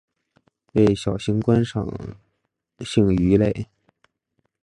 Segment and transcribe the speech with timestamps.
[0.73, 1.85] 为小型观赏
[2.83, 3.67] 性鱼类。